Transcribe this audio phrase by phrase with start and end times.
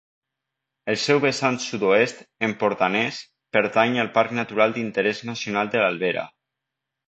[0.93, 3.21] El seu vessant sud-oest, empordanès,
[3.59, 6.29] pertany al Parc Natural d'Interès Nacional de l'Albera.